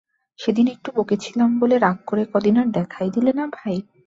সেদিন 0.39 0.65
একটু 0.67 0.89
বকেছিলাম 0.95 1.49
বলে 1.61 1.75
রাগ 1.77 1.97
করে 2.05 2.23
কদিন 2.33 2.55
আর 2.57 2.67
দেখাই 2.77 3.09
দিলে 3.15 3.31
না 3.33 3.45
ভাই! 3.55 3.77